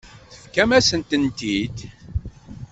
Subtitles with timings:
[0.31, 1.77] Tefkamt-asen-tent-id.